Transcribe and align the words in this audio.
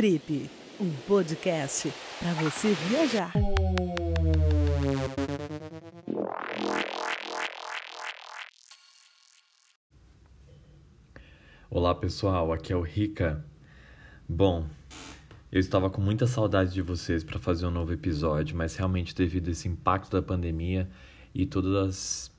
Trip, 0.00 0.50
um 0.80 0.90
podcast 1.06 1.92
para 2.18 2.32
você 2.32 2.72
viajar. 2.88 3.34
Olá 11.68 11.94
pessoal, 11.94 12.50
aqui 12.50 12.72
é 12.72 12.76
o 12.76 12.80
Rica. 12.80 13.44
Bom, 14.26 14.66
eu 15.52 15.60
estava 15.60 15.90
com 15.90 16.00
muita 16.00 16.26
saudade 16.26 16.72
de 16.72 16.80
vocês 16.80 17.22
para 17.22 17.38
fazer 17.38 17.66
um 17.66 17.70
novo 17.70 17.92
episódio, 17.92 18.56
mas 18.56 18.74
realmente 18.76 19.14
devido 19.14 19.48
a 19.48 19.50
esse 19.50 19.68
impacto 19.68 20.10
da 20.10 20.22
pandemia 20.22 20.88
e 21.34 21.44
todas 21.44 21.74
as 21.74 22.30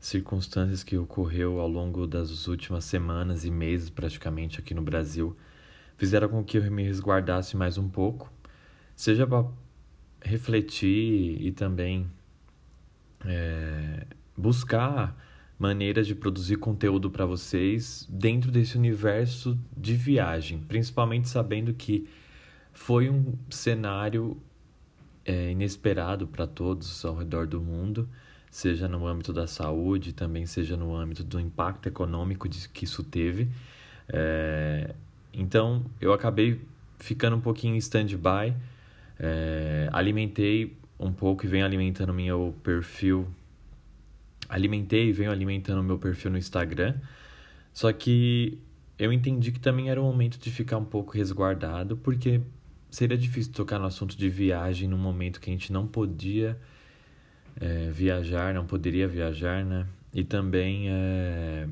circunstâncias 0.00 0.82
que 0.82 0.98
ocorreu 0.98 1.60
ao 1.60 1.68
longo 1.68 2.04
das 2.04 2.48
últimas 2.48 2.84
semanas 2.84 3.44
e 3.44 3.50
meses 3.52 3.90
praticamente 3.90 4.58
aqui 4.58 4.74
no 4.74 4.82
Brasil 4.82 5.36
fizeram 5.96 6.28
com 6.28 6.44
que 6.44 6.58
eu 6.58 6.70
me 6.70 6.82
resguardasse 6.82 7.56
mais 7.56 7.78
um 7.78 7.88
pouco, 7.88 8.30
seja 8.94 9.26
para 9.26 9.46
refletir 10.20 11.40
e 11.40 11.52
também 11.52 12.10
é, 13.24 14.06
buscar 14.36 15.16
maneiras 15.58 16.06
de 16.06 16.14
produzir 16.14 16.56
conteúdo 16.56 17.10
para 17.10 17.24
vocês 17.24 18.06
dentro 18.10 18.50
desse 18.50 18.76
universo 18.76 19.58
de 19.76 19.94
viagem, 19.94 20.58
principalmente 20.58 21.28
sabendo 21.28 21.72
que 21.72 22.08
foi 22.72 23.08
um 23.08 23.34
cenário 23.48 24.36
é, 25.24 25.50
inesperado 25.50 26.26
para 26.26 26.46
todos 26.46 27.04
ao 27.04 27.16
redor 27.16 27.46
do 27.46 27.60
mundo 27.60 28.08
seja 28.56 28.88
no 28.88 29.06
âmbito 29.06 29.34
da 29.34 29.46
saúde, 29.46 30.14
também 30.14 30.46
seja 30.46 30.78
no 30.78 30.96
âmbito 30.96 31.22
do 31.22 31.38
impacto 31.38 31.88
econômico 31.88 32.48
que 32.48 32.84
isso 32.84 33.04
teve. 33.04 33.50
É, 34.08 34.94
então, 35.36 35.84
eu 36.00 36.14
acabei 36.14 36.60
ficando 36.98 37.36
um 37.36 37.40
pouquinho 37.40 37.74
em 37.74 37.78
stand-by, 37.78 38.54
é, 39.18 39.88
alimentei 39.92 40.74
um 40.98 41.12
pouco 41.12 41.44
e 41.44 41.48
venho 41.48 41.64
alimentando 41.64 42.12
meu 42.14 42.54
perfil, 42.62 43.28
alimentei 44.48 45.10
e 45.10 45.12
venho 45.12 45.30
alimentando 45.30 45.82
meu 45.82 45.98
perfil 45.98 46.30
no 46.30 46.38
Instagram, 46.38 46.94
só 47.72 47.92
que 47.92 48.58
eu 48.98 49.12
entendi 49.12 49.52
que 49.52 49.60
também 49.60 49.90
era 49.90 50.00
o 50.00 50.04
momento 50.04 50.38
de 50.38 50.50
ficar 50.50 50.78
um 50.78 50.84
pouco 50.84 51.12
resguardado, 51.12 51.98
porque 51.98 52.40
seria 52.90 53.18
difícil 53.18 53.52
tocar 53.52 53.78
no 53.78 53.84
assunto 53.84 54.16
de 54.16 54.30
viagem 54.30 54.88
num 54.88 54.96
momento 54.96 55.38
que 55.38 55.50
a 55.50 55.52
gente 55.52 55.70
não 55.70 55.86
podia 55.86 56.58
é, 57.60 57.90
viajar, 57.90 58.54
não 58.54 58.64
poderia 58.66 59.06
viajar, 59.06 59.64
né? 59.64 59.86
E 60.14 60.24
também 60.24 60.88
é, 60.88 61.68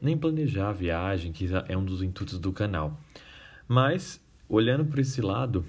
nem 0.00 0.16
planejar 0.16 0.70
a 0.70 0.72
viagem, 0.72 1.32
que 1.32 1.48
é 1.68 1.76
um 1.76 1.84
dos 1.84 2.02
intuitos 2.02 2.38
do 2.38 2.52
canal. 2.52 2.98
Mas, 3.68 4.20
olhando 4.48 4.84
por 4.84 4.98
esse 4.98 5.20
lado, 5.20 5.64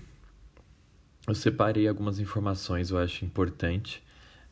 eu 1.27 1.35
separei 1.35 1.87
algumas 1.87 2.19
informações 2.19 2.89
eu 2.89 2.97
acho 2.97 3.23
importante 3.23 4.03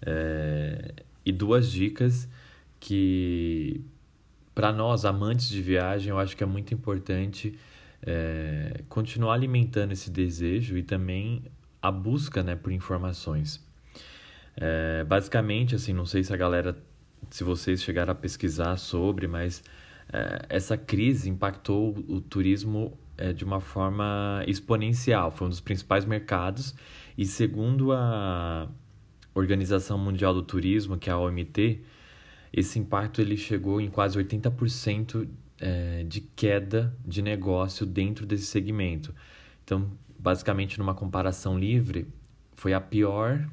é, 0.01 0.93
e 1.25 1.31
duas 1.31 1.71
dicas 1.71 2.27
que, 2.79 3.81
para 4.53 4.71
nós, 4.71 5.05
amantes 5.05 5.49
de 5.49 5.61
viagem, 5.61 6.09
eu 6.09 6.19
acho 6.19 6.37
que 6.37 6.43
é 6.43 6.47
muito 6.47 6.73
importante 6.73 7.57
é, 8.01 8.81
continuar 8.87 9.33
alimentando 9.33 9.91
esse 9.91 10.09
desejo 10.09 10.77
e 10.77 10.83
também 10.83 11.43
a 11.81 11.91
busca 11.91 12.43
né, 12.43 12.55
por 12.55 12.71
informações. 12.71 13.65
É, 14.55 15.03
basicamente, 15.05 15.75
assim, 15.75 15.93
não 15.93 16.05
sei 16.05 16.23
se 16.23 16.33
a 16.33 16.37
galera, 16.37 16.77
se 17.29 17.43
vocês 17.43 17.81
chegaram 17.81 18.11
a 18.11 18.15
pesquisar 18.15 18.77
sobre, 18.77 19.27
mas 19.27 19.63
é, 20.11 20.45
essa 20.49 20.77
crise 20.77 21.29
impactou 21.29 21.95
o 22.07 22.19
turismo 22.19 22.97
é, 23.17 23.33
de 23.33 23.43
uma 23.43 23.59
forma 23.59 24.43
exponencial. 24.47 25.31
Foi 25.31 25.47
um 25.47 25.49
dos 25.49 25.59
principais 25.59 26.05
mercados 26.05 26.73
e, 27.17 27.25
segundo 27.25 27.91
a 27.91 28.67
Organização 29.33 29.97
Mundial 29.97 30.33
do 30.33 30.41
Turismo, 30.41 30.97
que 30.97 31.09
é 31.09 31.13
a 31.13 31.17
OMT, 31.17 31.81
esse 32.51 32.79
impacto 32.79 33.21
ele 33.21 33.37
chegou 33.37 33.79
em 33.79 33.89
quase 33.89 34.17
80% 34.17 35.27
é, 35.59 36.03
de 36.03 36.21
queda 36.21 36.95
de 37.05 37.21
negócio 37.21 37.85
dentro 37.85 38.25
desse 38.25 38.45
segmento. 38.45 39.13
Então, 39.63 39.91
basicamente, 40.17 40.79
numa 40.79 40.95
comparação 40.95 41.59
livre, 41.59 42.07
foi 42.55 42.73
a 42.73 42.81
pior 42.81 43.47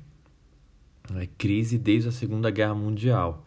né, 1.11 1.29
crise 1.37 1.79
desde 1.79 2.09
a 2.09 2.13
Segunda 2.13 2.51
Guerra 2.51 2.75
Mundial. 2.75 3.45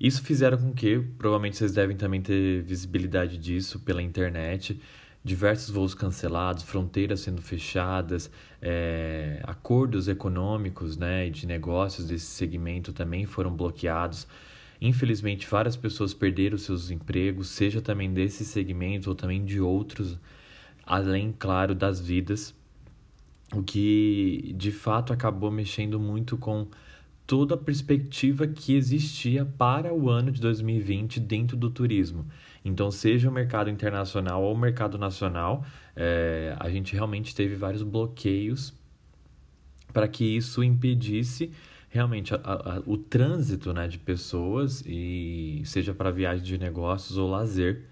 Isso 0.00 0.22
fizeram 0.22 0.56
com 0.56 0.72
que, 0.72 0.98
provavelmente 1.18 1.56
vocês 1.56 1.72
devem 1.72 1.96
também 1.96 2.22
ter 2.22 2.62
visibilidade 2.62 3.36
disso 3.36 3.80
pela 3.80 4.00
internet, 4.00 4.80
diversos 5.22 5.68
voos 5.68 5.94
cancelados, 5.94 6.62
fronteiras 6.62 7.20
sendo 7.20 7.42
fechadas, 7.42 8.30
é, 8.62 9.40
acordos 9.44 10.08
econômicos 10.08 10.96
né, 10.96 11.28
de 11.28 11.46
negócios 11.46 12.06
desse 12.06 12.26
segmento 12.26 12.92
também 12.92 13.26
foram 13.26 13.54
bloqueados. 13.54 14.26
Infelizmente, 14.80 15.46
várias 15.46 15.76
pessoas 15.76 16.14
perderam 16.14 16.56
seus 16.56 16.90
empregos, 16.90 17.48
seja 17.50 17.82
também 17.82 18.10
desse 18.10 18.46
segmento 18.46 19.10
ou 19.10 19.14
também 19.14 19.44
de 19.44 19.60
outros, 19.60 20.18
além, 20.86 21.34
claro, 21.38 21.74
das 21.74 22.00
vidas 22.00 22.54
o 23.52 23.62
que 23.62 24.54
de 24.56 24.70
fato 24.70 25.12
acabou 25.12 25.50
mexendo 25.50 25.98
muito 25.98 26.36
com 26.36 26.66
toda 27.30 27.54
a 27.54 27.56
perspectiva 27.56 28.44
que 28.44 28.74
existia 28.74 29.46
para 29.46 29.94
o 29.94 30.10
ano 30.10 30.32
de 30.32 30.40
2020 30.40 31.20
dentro 31.20 31.56
do 31.56 31.70
turismo. 31.70 32.26
Então, 32.64 32.90
seja 32.90 33.28
o 33.28 33.32
mercado 33.32 33.70
internacional 33.70 34.42
ou 34.42 34.52
o 34.52 34.58
mercado 34.58 34.98
nacional, 34.98 35.64
é, 35.94 36.56
a 36.58 36.68
gente 36.68 36.92
realmente 36.92 37.32
teve 37.32 37.54
vários 37.54 37.84
bloqueios 37.84 38.74
para 39.92 40.08
que 40.08 40.24
isso 40.24 40.64
impedisse 40.64 41.52
realmente 41.88 42.34
a, 42.34 42.38
a, 42.42 42.82
o 42.84 42.98
trânsito 42.98 43.72
né, 43.72 43.86
de 43.86 43.98
pessoas, 43.98 44.82
e 44.84 45.62
seja 45.64 45.94
para 45.94 46.10
viagem 46.10 46.44
de 46.44 46.58
negócios 46.58 47.16
ou 47.16 47.30
lazer. 47.30 47.84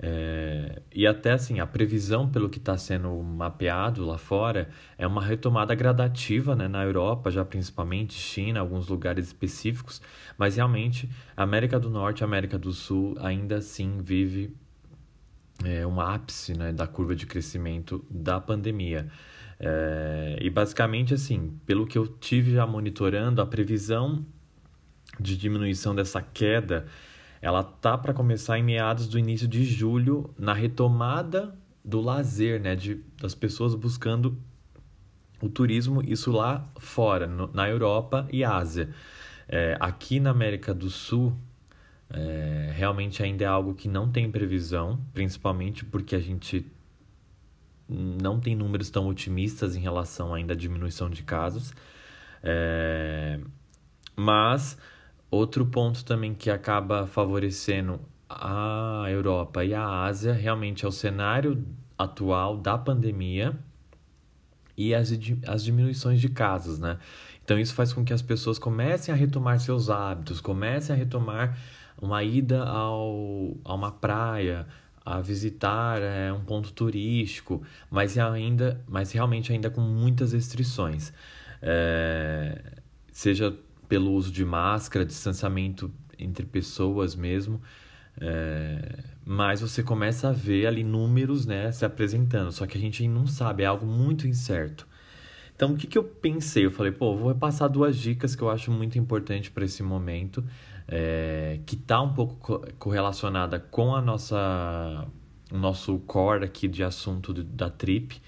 É, 0.00 0.80
e 0.94 1.06
até 1.06 1.32
assim, 1.32 1.58
a 1.58 1.66
previsão, 1.66 2.28
pelo 2.28 2.48
que 2.48 2.58
está 2.58 2.76
sendo 2.78 3.10
mapeado 3.20 4.04
lá 4.04 4.16
fora, 4.16 4.68
é 4.96 5.06
uma 5.06 5.22
retomada 5.22 5.74
gradativa 5.74 6.54
né, 6.54 6.68
na 6.68 6.84
Europa, 6.84 7.30
já 7.30 7.44
principalmente 7.44 8.14
China, 8.14 8.60
alguns 8.60 8.86
lugares 8.88 9.26
específicos, 9.26 10.00
mas 10.36 10.56
realmente 10.56 11.10
América 11.36 11.80
do 11.80 11.90
Norte 11.90 12.20
e 12.20 12.24
América 12.24 12.56
do 12.56 12.72
Sul 12.72 13.16
ainda 13.18 13.56
assim 13.56 13.98
vive 14.00 14.54
é, 15.64 15.84
um 15.84 16.00
ápice 16.00 16.56
né, 16.56 16.72
da 16.72 16.86
curva 16.86 17.16
de 17.16 17.26
crescimento 17.26 18.04
da 18.08 18.40
pandemia. 18.40 19.08
É, 19.58 20.38
e 20.40 20.48
basicamente 20.48 21.12
assim, 21.12 21.58
pelo 21.66 21.84
que 21.84 21.98
eu 21.98 22.06
tive 22.06 22.52
já 22.52 22.64
monitorando, 22.64 23.42
a 23.42 23.46
previsão 23.46 24.24
de 25.18 25.36
diminuição 25.36 25.92
dessa 25.92 26.22
queda 26.22 26.86
ela 27.40 27.62
tá 27.62 27.96
para 27.96 28.12
começar 28.12 28.58
em 28.58 28.62
meados 28.62 29.06
do 29.08 29.18
início 29.18 29.46
de 29.46 29.64
julho, 29.64 30.30
na 30.38 30.52
retomada 30.52 31.54
do 31.84 32.00
lazer, 32.00 32.60
né, 32.60 32.74
de, 32.74 33.02
das 33.20 33.34
pessoas 33.34 33.74
buscando 33.74 34.36
o 35.40 35.48
turismo, 35.48 36.02
isso 36.02 36.32
lá 36.32 36.68
fora, 36.76 37.26
no, 37.26 37.50
na 37.52 37.68
Europa 37.68 38.28
e 38.32 38.44
Ásia. 38.44 38.90
É, 39.48 39.76
aqui 39.80 40.20
na 40.20 40.30
América 40.30 40.74
do 40.74 40.90
Sul, 40.90 41.34
é, 42.10 42.72
realmente 42.74 43.22
ainda 43.22 43.44
é 43.44 43.46
algo 43.46 43.74
que 43.74 43.88
não 43.88 44.10
tem 44.10 44.30
previsão, 44.30 45.00
principalmente 45.12 45.84
porque 45.84 46.16
a 46.16 46.20
gente 46.20 46.66
não 47.88 48.38
tem 48.38 48.54
números 48.54 48.90
tão 48.90 49.06
otimistas 49.08 49.74
em 49.74 49.80
relação 49.80 50.34
ainda 50.34 50.52
à 50.52 50.56
diminuição 50.56 51.08
de 51.08 51.22
casos. 51.22 51.72
É, 52.42 53.40
mas 54.14 54.76
Outro 55.30 55.66
ponto 55.66 56.04
também 56.04 56.34
que 56.34 56.50
acaba 56.50 57.06
favorecendo 57.06 58.00
a 58.28 59.06
Europa 59.08 59.64
e 59.64 59.74
a 59.74 60.04
Ásia 60.04 60.32
realmente 60.32 60.84
é 60.84 60.88
o 60.88 60.92
cenário 60.92 61.64
atual 61.98 62.56
da 62.56 62.78
pandemia 62.78 63.58
e 64.76 64.94
as, 64.94 65.12
as 65.46 65.64
diminuições 65.64 66.20
de 66.20 66.28
casos, 66.28 66.78
né? 66.78 66.98
Então 67.44 67.58
isso 67.58 67.74
faz 67.74 67.92
com 67.92 68.04
que 68.04 68.12
as 68.12 68.22
pessoas 68.22 68.58
comecem 68.58 69.12
a 69.12 69.16
retomar 69.16 69.58
seus 69.58 69.90
hábitos, 69.90 70.40
comecem 70.40 70.94
a 70.94 70.98
retomar 70.98 71.58
uma 72.00 72.22
ida 72.22 72.62
ao, 72.62 73.56
a 73.64 73.74
uma 73.74 73.90
praia, 73.90 74.66
a 75.04 75.20
visitar 75.20 76.00
é, 76.00 76.32
um 76.32 76.44
ponto 76.44 76.72
turístico, 76.72 77.62
mas 77.90 78.16
ainda, 78.18 78.84
mas 78.86 79.10
realmente 79.12 79.52
ainda 79.52 79.70
com 79.70 79.80
muitas 79.80 80.32
restrições. 80.32 81.12
É, 81.60 82.80
seja 83.10 83.58
pelo 83.88 84.12
uso 84.12 84.30
de 84.30 84.44
máscara, 84.44 85.04
distanciamento 85.04 85.90
entre 86.18 86.44
pessoas 86.44 87.14
mesmo. 87.14 87.60
É, 88.20 89.04
mas 89.24 89.60
você 89.60 89.82
começa 89.82 90.28
a 90.28 90.32
ver 90.32 90.66
ali 90.66 90.82
números 90.82 91.46
né, 91.46 91.70
se 91.70 91.84
apresentando, 91.84 92.50
só 92.50 92.66
que 92.66 92.76
a 92.76 92.80
gente 92.80 93.06
não 93.06 93.26
sabe, 93.26 93.62
é 93.62 93.66
algo 93.66 93.86
muito 93.86 94.26
incerto. 94.26 94.86
Então, 95.54 95.72
o 95.72 95.76
que, 95.76 95.86
que 95.86 95.98
eu 95.98 96.04
pensei? 96.04 96.66
Eu 96.66 96.70
falei, 96.70 96.92
pô, 96.92 97.16
vou 97.16 97.34
passar 97.34 97.68
duas 97.68 97.96
dicas 97.96 98.36
que 98.36 98.42
eu 98.42 98.50
acho 98.50 98.70
muito 98.70 98.98
importante 98.98 99.50
para 99.50 99.64
esse 99.64 99.82
momento, 99.82 100.44
é, 100.86 101.58
que 101.66 101.74
está 101.74 102.00
um 102.00 102.12
pouco 102.12 102.64
correlacionada 102.78 103.58
com 103.58 103.94
a 103.94 104.00
nossa 104.00 105.06
o 105.50 105.56
nosso 105.56 105.98
core 106.00 106.44
aqui 106.44 106.68
de 106.68 106.84
assunto 106.84 107.32
da 107.32 107.70
trip, 107.70 108.20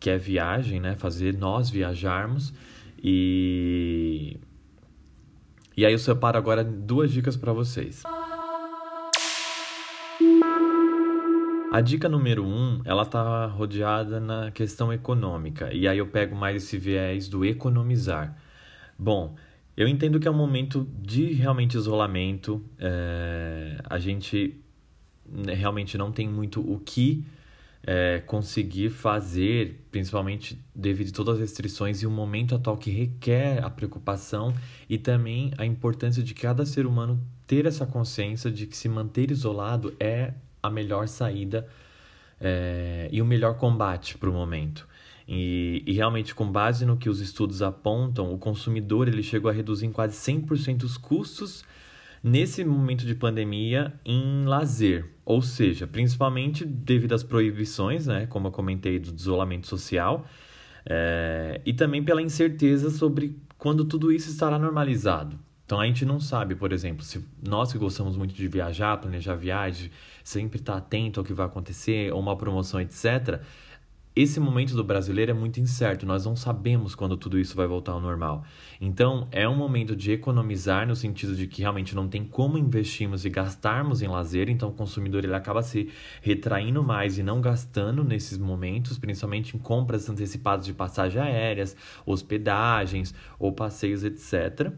que 0.00 0.10
é 0.10 0.18
viagem, 0.18 0.80
né? 0.80 0.94
Fazer 0.96 1.36
nós 1.36 1.70
viajarmos. 1.70 2.52
E 3.02 4.38
e 5.76 5.84
aí 5.84 5.92
eu 5.92 5.98
separo 5.98 6.38
agora 6.38 6.64
duas 6.64 7.12
dicas 7.12 7.36
para 7.36 7.52
vocês. 7.52 8.02
A 11.72 11.80
dica 11.82 12.08
número 12.08 12.42
um, 12.42 12.80
ela 12.86 13.04
tá 13.04 13.44
rodeada 13.46 14.18
na 14.18 14.50
questão 14.50 14.90
econômica. 14.92 15.70
E 15.74 15.86
aí 15.86 15.98
eu 15.98 16.06
pego 16.06 16.34
mais 16.34 16.62
esse 16.62 16.78
viés 16.78 17.28
do 17.28 17.44
economizar. 17.44 18.34
Bom, 18.98 19.36
eu 19.76 19.86
entendo 19.86 20.18
que 20.18 20.26
é 20.26 20.30
um 20.30 20.34
momento 20.34 20.88
de 20.98 21.34
realmente 21.34 21.76
isolamento. 21.76 22.64
É, 22.78 23.76
a 23.84 23.98
gente 23.98 24.58
né, 25.28 25.52
realmente 25.52 25.98
não 25.98 26.10
tem 26.10 26.26
muito 26.26 26.60
o 26.60 26.80
que 26.80 27.26
é, 27.86 28.20
conseguir 28.26 28.90
fazer, 28.90 29.86
principalmente 29.92 30.60
devido 30.74 31.10
a 31.10 31.12
todas 31.12 31.34
as 31.36 31.40
restrições 31.40 32.02
e 32.02 32.06
o 32.06 32.10
momento 32.10 32.56
atual 32.56 32.76
que 32.76 32.90
requer 32.90 33.64
a 33.64 33.70
preocupação 33.70 34.52
e 34.88 34.98
também 34.98 35.52
a 35.56 35.64
importância 35.64 36.20
de 36.20 36.34
cada 36.34 36.66
ser 36.66 36.84
humano 36.84 37.22
ter 37.46 37.64
essa 37.64 37.86
consciência 37.86 38.50
de 38.50 38.66
que 38.66 38.76
se 38.76 38.88
manter 38.88 39.30
isolado 39.30 39.94
é 40.00 40.34
a 40.60 40.68
melhor 40.68 41.06
saída 41.06 41.68
é, 42.40 43.08
e 43.12 43.22
o 43.22 43.24
melhor 43.24 43.56
combate 43.56 44.18
para 44.18 44.28
o 44.28 44.32
momento. 44.32 44.88
E, 45.28 45.82
e, 45.86 45.92
realmente, 45.92 46.34
com 46.34 46.50
base 46.50 46.84
no 46.84 46.96
que 46.96 47.08
os 47.08 47.20
estudos 47.20 47.62
apontam, 47.62 48.32
o 48.32 48.38
consumidor 48.38 49.08
ele 49.08 49.22
chegou 49.22 49.50
a 49.50 49.54
reduzir 49.54 49.86
em 49.86 49.92
quase 49.92 50.16
100% 50.16 50.84
os 50.84 50.96
custos 50.96 51.64
nesse 52.22 52.64
momento 52.64 53.04
de 53.04 53.14
pandemia 53.14 53.92
em 54.04 54.44
lazer, 54.44 55.10
ou 55.24 55.42
seja, 55.42 55.86
principalmente 55.86 56.64
devido 56.64 57.14
às 57.14 57.22
proibições, 57.22 58.06
né, 58.06 58.26
como 58.26 58.48
eu 58.48 58.52
comentei, 58.52 58.98
do 58.98 59.14
isolamento 59.14 59.66
social, 59.66 60.26
é, 60.84 61.60
e 61.64 61.72
também 61.72 62.02
pela 62.02 62.22
incerteza 62.22 62.90
sobre 62.90 63.36
quando 63.58 63.84
tudo 63.84 64.12
isso 64.12 64.30
estará 64.30 64.58
normalizado. 64.58 65.38
Então 65.64 65.80
a 65.80 65.86
gente 65.86 66.04
não 66.04 66.20
sabe, 66.20 66.54
por 66.54 66.72
exemplo, 66.72 67.04
se 67.04 67.24
nós 67.44 67.72
que 67.72 67.78
gostamos 67.78 68.16
muito 68.16 68.32
de 68.32 68.46
viajar, 68.46 68.96
planejar 68.98 69.34
viagem, 69.34 69.90
sempre 70.22 70.60
estar 70.60 70.74
tá 70.74 70.78
atento 70.78 71.18
ao 71.18 71.24
que 71.26 71.32
vai 71.32 71.46
acontecer, 71.46 72.12
ou 72.12 72.20
uma 72.20 72.36
promoção, 72.36 72.80
etc 72.80 73.42
esse 74.16 74.40
momento 74.40 74.74
do 74.74 74.82
brasileiro 74.82 75.30
é 75.30 75.34
muito 75.34 75.60
incerto, 75.60 76.06
nós 76.06 76.24
não 76.24 76.34
sabemos 76.34 76.94
quando 76.94 77.18
tudo 77.18 77.38
isso 77.38 77.54
vai 77.54 77.66
voltar 77.66 77.92
ao 77.92 78.00
normal. 78.00 78.44
Então, 78.80 79.28
é 79.30 79.46
um 79.46 79.54
momento 79.54 79.94
de 79.94 80.10
economizar 80.10 80.88
no 80.88 80.96
sentido 80.96 81.36
de 81.36 81.46
que 81.46 81.60
realmente 81.60 81.94
não 81.94 82.08
tem 82.08 82.24
como 82.24 82.56
investirmos 82.56 83.26
e 83.26 83.28
gastarmos 83.28 84.00
em 84.00 84.08
lazer, 84.08 84.48
então 84.48 84.70
o 84.70 84.72
consumidor 84.72 85.22
ele 85.22 85.34
acaba 85.34 85.62
se 85.62 85.90
retraindo 86.22 86.82
mais 86.82 87.18
e 87.18 87.22
não 87.22 87.42
gastando 87.42 88.02
nesses 88.02 88.38
momentos, 88.38 88.98
principalmente 88.98 89.54
em 89.54 89.58
compras 89.58 90.08
antecipadas 90.08 90.64
de 90.64 90.72
passagens 90.72 91.22
aéreas, 91.22 91.76
hospedagens 92.06 93.14
ou 93.38 93.52
passeios, 93.52 94.02
etc. 94.02 94.72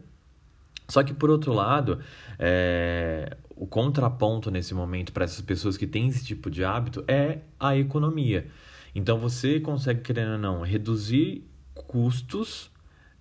Só 0.89 1.01
que, 1.01 1.13
por 1.13 1.29
outro 1.29 1.53
lado, 1.53 1.99
é, 2.37 3.37
o 3.55 3.65
contraponto 3.65 4.51
nesse 4.51 4.73
momento 4.73 5.13
para 5.13 5.23
essas 5.23 5.39
pessoas 5.39 5.77
que 5.77 5.87
têm 5.87 6.09
esse 6.09 6.25
tipo 6.25 6.49
de 6.49 6.65
hábito 6.65 7.05
é 7.07 7.39
a 7.57 7.77
economia. 7.77 8.47
Então 8.93 9.17
você 9.17 9.59
consegue, 9.59 10.01
querendo 10.01 10.33
ou 10.33 10.37
não, 10.37 10.61
reduzir 10.61 11.43
custos, 11.73 12.71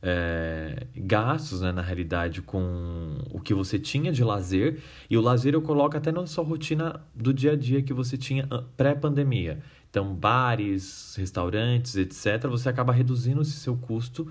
é, 0.00 0.86
gastos, 0.96 1.60
né, 1.60 1.72
na 1.72 1.82
realidade, 1.82 2.42
com 2.42 3.18
o 3.30 3.40
que 3.40 3.52
você 3.52 3.78
tinha 3.78 4.12
de 4.12 4.22
lazer. 4.22 4.80
E 5.10 5.16
o 5.16 5.20
lazer 5.20 5.54
eu 5.54 5.62
coloco 5.62 5.96
até 5.96 6.12
na 6.12 6.26
sua 6.26 6.44
rotina 6.44 7.00
do 7.14 7.32
dia 7.32 7.52
a 7.52 7.56
dia 7.56 7.82
que 7.82 7.92
você 7.92 8.16
tinha 8.16 8.46
pré-pandemia. 8.76 9.60
Então, 9.90 10.14
bares, 10.14 11.14
restaurantes, 11.16 11.96
etc., 11.96 12.46
você 12.48 12.68
acaba 12.68 12.92
reduzindo 12.92 13.40
esse 13.40 13.52
seu 13.52 13.76
custo 13.76 14.28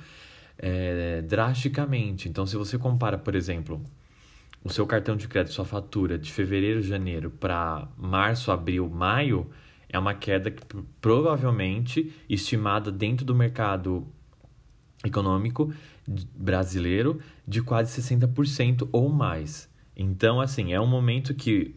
é, 0.58 1.22
drasticamente. 1.24 2.30
Então, 2.30 2.46
se 2.46 2.56
você 2.56 2.78
compara, 2.78 3.18
por 3.18 3.36
exemplo, 3.36 3.84
o 4.64 4.70
seu 4.70 4.86
cartão 4.86 5.16
de 5.16 5.28
crédito, 5.28 5.54
sua 5.54 5.66
fatura 5.66 6.18
de 6.18 6.32
fevereiro, 6.32 6.82
janeiro 6.82 7.30
para 7.32 7.88
março, 7.98 8.52
abril, 8.52 8.90
maio 8.90 9.50
é 9.90 9.98
uma 9.98 10.14
queda 10.14 10.52
que 10.52 10.64
provavelmente 11.00 12.14
estimada 12.30 12.92
dentro 12.92 13.26
do 13.26 13.34
mercado 13.34 14.08
econômico 15.06 15.74
brasileiro 16.36 17.20
de 17.48 17.62
quase 17.62 18.02
60% 18.02 18.88
ou 18.92 19.10
mais. 19.10 19.70
Então, 19.96 20.40
assim, 20.42 20.74
é 20.74 20.80
um 20.80 20.88
momento 20.88 21.34
que 21.34 21.76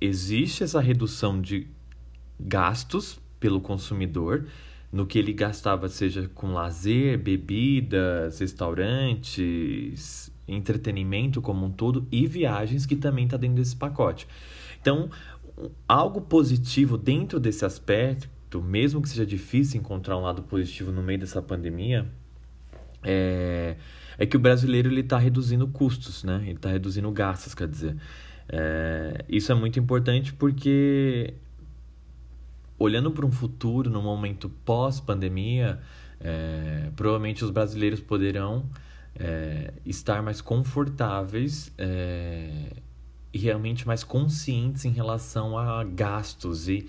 existe 0.00 0.64
essa 0.64 0.80
redução 0.80 1.40
de 1.40 1.68
gastos 2.38 3.20
pelo 3.38 3.60
consumidor 3.60 4.46
no 4.92 5.06
que 5.06 5.18
ele 5.18 5.32
gastava, 5.32 5.88
seja 5.88 6.28
com 6.34 6.52
lazer, 6.52 7.18
bebidas, 7.18 8.40
restaurantes, 8.40 10.30
entretenimento 10.46 11.40
como 11.40 11.64
um 11.64 11.70
todo 11.70 12.06
e 12.12 12.26
viagens 12.26 12.84
que 12.84 12.94
também 12.94 13.24
está 13.24 13.36
dentro 13.38 13.56
desse 13.56 13.74
pacote. 13.74 14.28
Então, 14.80 15.08
algo 15.88 16.20
positivo 16.20 16.96
dentro 16.96 17.38
desse 17.38 17.64
aspecto, 17.64 18.62
mesmo 18.62 19.00
que 19.00 19.08
seja 19.08 19.24
difícil 19.26 19.80
encontrar 19.80 20.16
um 20.16 20.22
lado 20.22 20.42
positivo 20.42 20.92
no 20.92 21.02
meio 21.02 21.18
dessa 21.18 21.40
pandemia, 21.40 22.06
é, 23.02 23.76
é 24.18 24.26
que 24.26 24.36
o 24.36 24.40
brasileiro 24.40 24.90
ele 24.90 25.00
está 25.00 25.18
reduzindo 25.18 25.66
custos, 25.68 26.24
né? 26.24 26.40
Ele 26.42 26.52
está 26.52 26.70
reduzindo 26.70 27.10
gastos, 27.10 27.54
quer 27.54 27.68
dizer. 27.68 27.96
É, 28.48 29.24
isso 29.28 29.50
é 29.50 29.54
muito 29.54 29.78
importante 29.78 30.32
porque 30.32 31.34
olhando 32.78 33.10
para 33.10 33.24
um 33.24 33.30
futuro, 33.30 33.88
no 33.88 34.02
momento 34.02 34.48
pós-pandemia, 34.64 35.80
é, 36.20 36.90
provavelmente 36.96 37.44
os 37.44 37.50
brasileiros 37.50 38.00
poderão 38.00 38.68
é, 39.14 39.72
estar 39.84 40.22
mais 40.22 40.40
confortáveis 40.40 41.72
é, 41.78 42.71
realmente 43.38 43.86
mais 43.86 44.04
conscientes 44.04 44.84
em 44.84 44.90
relação 44.90 45.56
a 45.56 45.82
gastos 45.84 46.68
e 46.68 46.86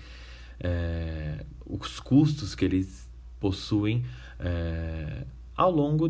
é, 0.60 1.44
os 1.66 1.98
custos 2.00 2.54
que 2.54 2.64
eles 2.64 3.08
possuem 3.40 4.04
é, 4.38 5.24
ao 5.56 5.70
longo 5.70 6.08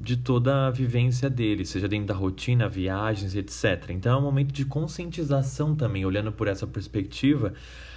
de 0.00 0.16
toda 0.16 0.68
a 0.68 0.70
vivência 0.70 1.28
deles, 1.28 1.68
seja 1.68 1.88
dentro 1.88 2.06
da 2.06 2.14
rotina, 2.14 2.68
viagens, 2.68 3.34
etc. 3.34 3.90
Então 3.90 4.16
é 4.16 4.18
um 4.18 4.22
momento 4.22 4.52
de 4.52 4.64
conscientização 4.64 5.74
também, 5.74 6.04
olhando 6.04 6.30
por 6.30 6.46
essa 6.46 6.66
perspectiva, 6.66 7.52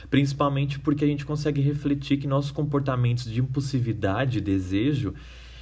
principalmente 0.09 0.79
porque 0.79 1.05
a 1.05 1.07
gente 1.07 1.25
consegue 1.25 1.61
refletir 1.61 2.17
que 2.17 2.27
nossos 2.27 2.51
comportamentos 2.51 3.25
de 3.25 3.39
impulsividade, 3.39 4.41
desejo, 4.41 5.13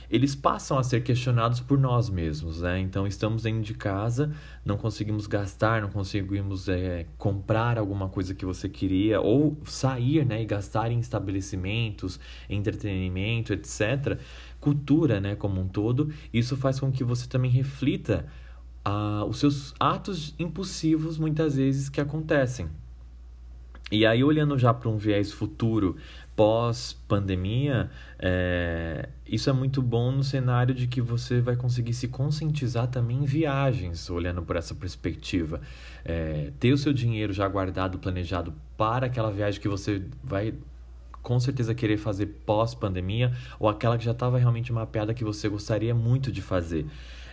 eles 0.10 0.36
passam 0.36 0.78
a 0.80 0.84
ser 0.84 1.04
questionados 1.04 1.60
por 1.60 1.78
nós 1.78 2.10
mesmos, 2.10 2.62
né? 2.62 2.80
Então 2.80 3.06
estamos 3.06 3.44
dentro 3.44 3.62
de 3.62 3.74
casa, 3.74 4.32
não 4.66 4.78
conseguimos 4.78 5.28
gastar, 5.28 5.82
não 5.82 5.90
conseguimos 5.90 6.68
é, 6.68 7.06
comprar 7.18 7.78
alguma 7.78 8.10
coisa 8.10 8.34
que 8.34 8.46
você 8.46 8.68
queria 8.68 9.22
ou 9.22 9.58
sair, 9.66 10.26
né, 10.26 10.42
e 10.42 10.46
gastar 10.46 10.92
em 10.92 11.00
estabelecimentos, 11.00 12.20
entretenimento, 12.50 13.54
etc. 13.54 14.20
Cultura, 14.60 15.20
né, 15.20 15.36
como 15.36 15.62
um 15.62 15.68
todo. 15.68 16.12
Isso 16.34 16.58
faz 16.58 16.80
com 16.80 16.92
que 16.92 17.04
você 17.04 17.28
também 17.28 17.52
reflita 17.52 18.26
ah, 18.84 19.24
os 19.28 19.38
seus 19.40 19.76
atos 19.80 20.34
impulsivos 20.40 21.18
muitas 21.18 21.56
vezes 21.56 21.90
que 21.90 22.02
acontecem. 22.02 22.68
E 23.92 24.06
aí, 24.06 24.24
olhando 24.24 24.58
já 24.58 24.72
para 24.72 24.88
um 24.88 24.98
viés 24.98 25.32
futuro, 25.32 25.96
pós-pandemia, 26.40 27.90
é, 28.18 29.10
isso 29.28 29.50
é 29.50 29.54
muito 29.54 29.82
bom 29.82 30.10
no 30.10 30.24
cenário 30.24 30.74
de 30.74 30.88
que 30.88 31.02
você 31.02 31.42
vai 31.42 31.58
conseguir 31.58 31.94
se 31.94 32.08
conscientizar 32.08 32.88
também 32.88 33.18
em 33.18 33.26
viagens, 33.26 34.10
olhando 34.10 34.42
por 34.42 34.56
essa 34.56 34.74
perspectiva. 34.74 35.60
É, 36.06 36.54
ter 36.58 36.72
o 36.72 36.78
seu 36.78 36.94
dinheiro 36.94 37.34
já 37.34 37.46
guardado, 37.46 38.00
planejado 38.00 38.54
para 38.78 39.08
aquela 39.08 39.30
viagem 39.30 39.60
que 39.60 39.68
você 39.68 40.02
vai 40.24 40.54
com 41.22 41.38
certeza 41.42 41.76
querer 41.76 41.98
fazer 41.98 42.28
pós-pandemia 42.46 43.34
ou 43.60 43.68
aquela 43.68 43.98
que 43.98 44.06
já 44.06 44.12
estava 44.12 44.38
realmente 44.38 44.72
mapeada 44.72 45.14
que 45.14 45.26
você 45.26 45.50
gostaria 45.50 45.94
muito 45.94 46.32
de 46.32 46.42
fazer. 46.42 46.86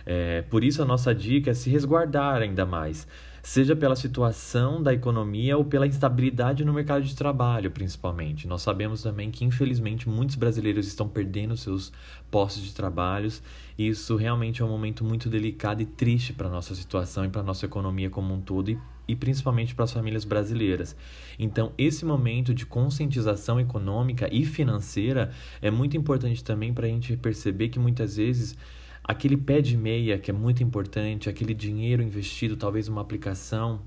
É, 0.09 0.41
por 0.43 0.63
isso, 0.63 0.81
a 0.81 0.85
nossa 0.85 1.13
dica 1.13 1.51
é 1.51 1.53
se 1.53 1.69
resguardar 1.69 2.41
ainda 2.41 2.65
mais 2.65 3.05
seja 3.47 3.77
pela 3.77 3.95
situação 3.95 4.83
da 4.83 4.93
economia 4.93 5.57
ou 5.57 5.63
pela 5.63 5.87
instabilidade 5.87 6.65
no 6.65 6.73
mercado 6.73 7.03
de 7.03 7.15
trabalho, 7.15 7.71
principalmente. 7.71 8.45
Nós 8.45 8.61
sabemos 8.61 9.03
também 9.03 9.31
que, 9.31 9.45
infelizmente, 9.45 10.09
muitos 10.09 10.35
brasileiros 10.35 10.85
estão 10.85 11.07
perdendo 11.07 11.55
seus 11.55 11.93
postos 12.29 12.61
de 12.61 12.73
trabalho 12.73 13.31
e 13.77 13.87
isso 13.87 14.17
realmente 14.17 14.61
é 14.61 14.65
um 14.65 14.67
momento 14.67 15.01
muito 15.01 15.29
delicado 15.29 15.81
e 15.81 15.85
triste 15.85 16.33
para 16.33 16.49
a 16.49 16.51
nossa 16.51 16.75
situação 16.75 17.23
e 17.23 17.29
para 17.29 17.39
a 17.39 17.43
nossa 17.43 17.65
economia 17.65 18.09
como 18.09 18.33
um 18.33 18.41
todo 18.41 18.69
e, 18.69 18.77
e 19.07 19.15
principalmente 19.15 19.73
para 19.73 19.85
as 19.85 19.93
famílias 19.93 20.25
brasileiras. 20.25 20.93
Então, 21.39 21.71
esse 21.77 22.03
momento 22.03 22.53
de 22.53 22.65
conscientização 22.65 23.61
econômica 23.61 24.27
e 24.29 24.43
financeira 24.43 25.31
é 25.61 25.71
muito 25.71 25.95
importante 25.95 26.43
também 26.43 26.73
para 26.73 26.85
a 26.85 26.89
gente 26.89 27.15
perceber 27.15 27.69
que 27.69 27.79
muitas 27.79 28.17
vezes 28.17 28.57
aquele 29.07 29.37
pé 29.37 29.61
de 29.61 29.77
meia 29.77 30.19
que 30.19 30.29
é 30.29 30.33
muito 30.33 30.61
importante, 30.61 31.29
aquele 31.29 31.53
dinheiro 31.53 32.03
investido, 32.03 32.57
talvez 32.57 32.87
uma 32.87 33.01
aplicação, 33.01 33.81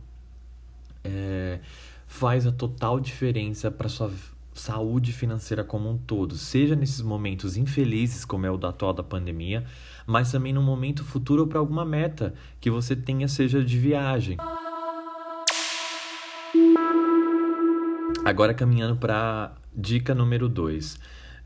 é, 1.04 1.60
faz 2.06 2.46
a 2.46 2.52
total 2.52 2.98
diferença 2.98 3.70
para 3.70 3.88
sua 3.88 4.10
saúde 4.54 5.12
financeira 5.12 5.62
como 5.62 5.90
um 5.90 5.96
todo, 5.96 6.36
seja 6.36 6.74
nesses 6.74 7.00
momentos 7.00 7.56
infelizes, 7.56 8.24
como 8.24 8.46
é 8.46 8.50
o 8.50 8.56
da 8.56 8.70
atual 8.70 8.92
da 8.92 9.02
pandemia, 9.02 9.64
mas 10.06 10.32
também 10.32 10.52
no 10.52 10.62
momento 10.62 11.04
futuro 11.04 11.46
para 11.46 11.58
alguma 11.58 11.84
meta 11.84 12.34
que 12.60 12.70
você 12.70 12.96
tenha, 12.96 13.28
seja 13.28 13.62
de 13.62 13.78
viagem. 13.78 14.36
Agora 18.24 18.52
caminhando 18.52 18.96
para 18.96 19.54
dica 19.74 20.14
número 20.14 20.48
2. 20.48 20.98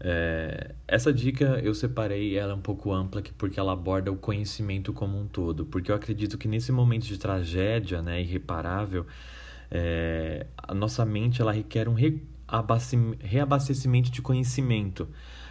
É, 0.06 0.74
essa 0.86 1.10
dica 1.10 1.58
eu 1.64 1.72
separei 1.74 2.36
ela 2.36 2.54
um 2.54 2.60
pouco 2.60 2.92
ampla 2.92 3.22
porque 3.38 3.58
ela 3.58 3.72
aborda 3.72 4.12
o 4.12 4.16
conhecimento 4.16 4.92
como 4.92 5.18
um 5.18 5.26
todo, 5.26 5.64
porque 5.64 5.90
eu 5.90 5.94
acredito 5.96 6.36
que 6.36 6.46
nesse 6.46 6.70
momento 6.70 7.04
de 7.04 7.16
tragédia, 7.18 8.02
né, 8.02 8.20
irreparável, 8.20 9.06
é, 9.70 10.46
a 10.58 10.74
nossa 10.74 11.06
mente 11.06 11.40
ela 11.40 11.52
requer 11.52 11.88
um 11.88 11.96
reabastecimento 13.18 14.10
de 14.10 14.20
conhecimento 14.20 15.08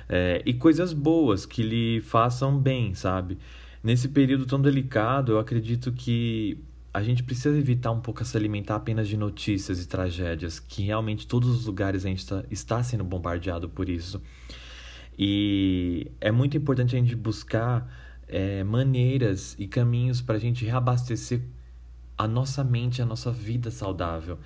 é, 0.08 0.44
e 0.46 0.54
coisas 0.54 0.94
boas 0.94 1.48
que 1.48 1.64
lhe 1.64 2.02
façam 2.02 2.56
bem, 2.56 2.94
sabe? 2.94 3.40
Nesse 3.84 4.08
período 4.08 4.46
tão 4.46 4.62
delicado, 4.62 5.32
eu 5.32 5.40
acredito 5.40 5.92
que 5.92 6.60
a 6.94 7.02
gente 7.02 7.24
precisa 7.24 7.58
evitar 7.58 7.92
um 7.92 8.00
pouco 8.00 8.24
se 8.24 8.38
alimentar 8.38 8.76
apenas 8.76 9.08
de 9.08 9.18
notícias 9.18 9.82
e 9.82 9.88
tragédias, 9.88 10.60
que 10.60 10.84
realmente 10.84 11.26
todos 11.26 11.50
os 11.50 11.66
lugares 11.66 12.06
a 12.06 12.10
gente 12.10 12.20
está, 12.20 12.44
está 12.52 12.84
sendo 12.84 13.04
bombardeado 13.04 13.68
por 13.68 13.90
isso. 13.90 14.22
E 15.18 16.12
é 16.22 16.32
muito 16.32 16.56
importante 16.56 16.96
a 16.96 17.00
gente 17.00 17.16
buscar 17.16 17.92
é, 18.28 18.64
maneiras 18.64 19.56
e 19.58 19.68
caminhos 19.68 20.22
para 20.22 20.36
a 20.36 20.40
gente 20.40 20.66
reabastecer 20.66 21.42
a 22.16 22.28
nossa 22.28 22.64
mente, 22.64 23.02
a 23.02 23.06
nossa 23.06 23.32
vida 23.32 23.72
saudável. 23.72 24.38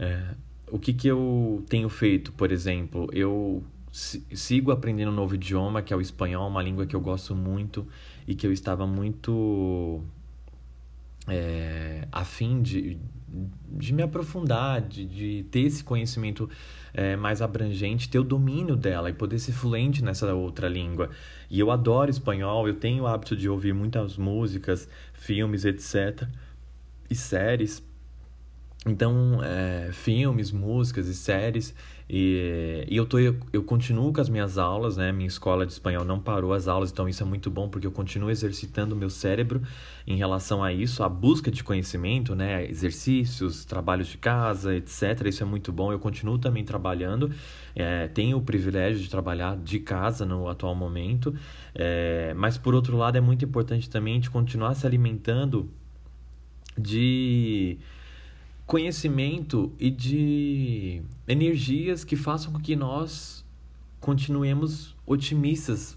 É, 0.00 0.34
o 0.70 0.80
que, 0.80 0.92
que 0.92 1.06
eu 1.06 1.64
tenho 1.68 1.88
feito, 1.88 2.32
por 2.32 2.50
exemplo? 2.50 3.08
Eu 3.12 3.62
sigo 3.90 4.72
aprendendo 4.72 5.10
um 5.10 5.14
novo 5.14 5.36
idioma, 5.36 5.80
que 5.80 5.92
é 5.92 5.96
o 5.96 6.00
espanhol, 6.00 6.48
uma 6.48 6.62
língua 6.62 6.86
que 6.86 6.94
eu 6.94 7.00
gosto 7.00 7.34
muito 7.34 7.86
e 8.26 8.34
que 8.34 8.46
eu 8.46 8.52
estava 8.52 8.86
muito 8.86 10.02
é, 11.28 12.06
a 12.10 12.24
fim 12.24 12.62
de, 12.62 12.98
de 13.70 13.92
me 13.92 14.02
aprofundar, 14.02 14.80
de, 14.80 15.04
de 15.04 15.42
ter 15.50 15.60
esse 15.60 15.84
conhecimento 15.84 16.48
é, 16.92 17.16
mais 17.16 17.42
abrangente, 17.42 18.08
ter 18.08 18.18
o 18.18 18.24
domínio 18.24 18.76
dela 18.76 19.10
e 19.10 19.12
poder 19.12 19.38
ser 19.38 19.52
fluente 19.52 20.02
nessa 20.02 20.32
outra 20.34 20.68
língua. 20.68 21.10
E 21.50 21.60
eu 21.60 21.70
adoro 21.70 22.10
espanhol, 22.10 22.66
eu 22.66 22.74
tenho 22.74 23.04
o 23.04 23.06
hábito 23.06 23.36
de 23.36 23.48
ouvir 23.48 23.72
muitas 23.72 24.16
músicas, 24.16 24.88
filmes, 25.12 25.64
etc. 25.64 26.26
e 27.08 27.14
séries. 27.14 27.86
Então, 28.90 29.40
é, 29.42 29.90
filmes, 29.92 30.50
músicas 30.50 31.08
e 31.08 31.14
séries 31.14 31.74
e, 32.10 32.86
e 32.88 32.96
eu, 32.96 33.04
tô, 33.04 33.18
eu, 33.18 33.36
eu, 33.52 33.62
continuo 33.62 34.10
com 34.14 34.20
as 34.20 34.30
minhas 34.30 34.56
aulas, 34.56 34.96
né? 34.96 35.12
Minha 35.12 35.26
escola 35.26 35.66
de 35.66 35.72
espanhol 35.72 36.06
não 36.06 36.18
parou 36.18 36.54
as 36.54 36.66
aulas, 36.66 36.90
então 36.90 37.06
isso 37.06 37.22
é 37.22 37.26
muito 37.26 37.50
bom 37.50 37.68
porque 37.68 37.86
eu 37.86 37.92
continuo 37.92 38.30
exercitando 38.30 38.94
o 38.94 38.98
meu 38.98 39.10
cérebro 39.10 39.60
em 40.06 40.16
relação 40.16 40.64
a 40.64 40.72
isso, 40.72 41.02
a 41.02 41.08
busca 41.08 41.50
de 41.50 41.62
conhecimento, 41.62 42.34
né? 42.34 42.66
Exercícios, 42.66 43.66
trabalhos 43.66 44.08
de 44.08 44.16
casa, 44.16 44.74
etc. 44.74 45.26
Isso 45.26 45.42
é 45.42 45.46
muito 45.46 45.70
bom. 45.70 45.92
Eu 45.92 45.98
continuo 45.98 46.38
também 46.38 46.64
trabalhando, 46.64 47.30
é, 47.76 48.08
tenho 48.08 48.38
o 48.38 48.42
privilégio 48.42 49.02
de 49.02 49.10
trabalhar 49.10 49.58
de 49.58 49.78
casa 49.78 50.24
no 50.24 50.48
atual 50.48 50.74
momento, 50.74 51.34
é, 51.74 52.32
mas 52.34 52.56
por 52.56 52.74
outro 52.74 52.96
lado 52.96 53.18
é 53.18 53.20
muito 53.20 53.44
importante 53.44 53.90
também 53.90 54.18
de 54.18 54.30
continuar 54.30 54.74
se 54.74 54.86
alimentando 54.86 55.68
de 56.78 57.78
conhecimento 58.68 59.72
e 59.80 59.90
de 59.90 61.02
energias 61.26 62.04
que 62.04 62.14
façam 62.14 62.52
com 62.52 62.60
que 62.60 62.76
nós 62.76 63.42
continuemos 63.98 64.94
otimistas 65.06 65.96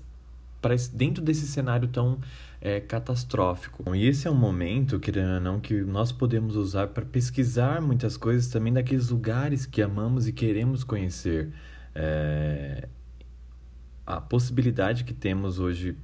para 0.61 0.73
dentro 0.93 1.21
desse 1.21 1.45
cenário 1.47 1.89
tão 1.89 2.17
é, 2.61 2.79
catastrófico. 2.79 3.93
E 3.93 4.07
esse 4.07 4.25
é 4.25 4.31
um 4.31 4.35
momento, 4.35 5.01
ou 5.35 5.41
não, 5.41 5.59
que 5.59 5.81
nós 5.81 6.13
podemos 6.13 6.55
usar 6.55 6.87
para 6.87 7.03
pesquisar 7.03 7.81
muitas 7.81 8.15
coisas 8.15 8.47
também 8.47 8.71
daqueles 8.71 9.09
lugares 9.09 9.65
que 9.65 9.81
amamos 9.81 10.25
e 10.25 10.31
queremos 10.31 10.85
conhecer. 10.85 11.51
É... 11.93 12.87
A 14.05 14.21
possibilidade 14.21 15.03
que 15.03 15.13
temos 15.13 15.59
hoje 15.59 15.97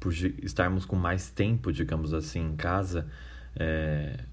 por 0.00 0.14
estarmos 0.14 0.86
com 0.86 0.96
mais 0.96 1.30
tempo, 1.30 1.70
digamos 1.70 2.14
assim, 2.14 2.40
em 2.40 2.56
casa, 2.56 3.06
é... 3.54 4.24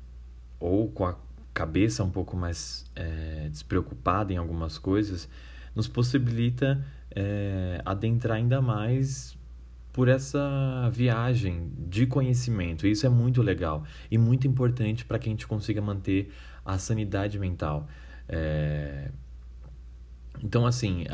ou 0.61 0.89
com 0.89 1.05
a 1.05 1.22
cabeça 1.53 2.03
um 2.03 2.09
pouco 2.09 2.35
mais 2.35 2.85
é, 2.95 3.47
despreocupada 3.49 4.33
em 4.33 4.37
algumas 4.37 4.77
coisas, 4.77 5.29
nos 5.75 5.87
possibilita 5.87 6.83
é, 7.11 7.81
adentrar 7.85 8.37
ainda 8.37 8.61
mais 8.61 9.37
por 9.91 10.07
essa 10.07 10.89
viagem 10.91 11.71
de 11.77 12.07
conhecimento. 12.07 12.87
Isso 12.87 13.05
é 13.05 13.09
muito 13.09 13.41
legal 13.41 13.83
e 14.09 14.17
muito 14.17 14.47
importante 14.47 15.05
para 15.05 15.19
que 15.19 15.29
a 15.29 15.31
gente 15.31 15.45
consiga 15.45 15.81
manter 15.81 16.33
a 16.65 16.77
sanidade 16.79 17.37
mental. 17.37 17.87
É, 18.27 19.11
então, 20.41 20.65
assim, 20.65 21.05